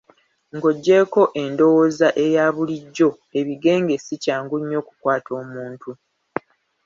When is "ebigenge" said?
3.39-3.95